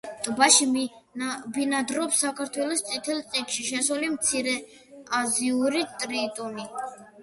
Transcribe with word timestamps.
ტბაში 0.27 0.67
ბინადრობს 1.57 2.23
საქართველოს 2.25 2.83
წითელ 2.89 3.23
წიგნში 3.37 3.69
შესული 3.71 4.13
მცირეაზიური 4.19 5.89
ტრიტონი. 6.05 6.73